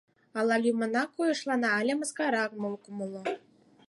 Ала 0.39 0.55
лӱмынак 0.63 1.09
койышлана, 1.17 1.69
ала 1.79 1.93
мыскарам 1.99 2.63
ок 2.71 2.81
умыло. 2.89 3.23